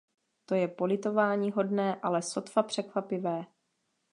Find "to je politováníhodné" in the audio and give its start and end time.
0.45-1.95